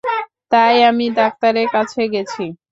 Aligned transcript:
তাই 0.51 0.75
আমি 0.89 1.05
ডাক্তারের 1.17 1.67
কাছে 1.75 2.01
গেছি। 2.13 2.43